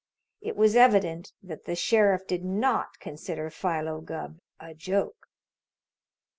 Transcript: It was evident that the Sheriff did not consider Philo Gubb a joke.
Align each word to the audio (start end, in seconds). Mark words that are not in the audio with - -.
It 0.41 0.55
was 0.55 0.75
evident 0.75 1.31
that 1.43 1.65
the 1.65 1.75
Sheriff 1.75 2.25
did 2.25 2.43
not 2.43 2.97
consider 2.99 3.51
Philo 3.51 4.01
Gubb 4.03 4.39
a 4.59 4.73
joke. 4.73 5.27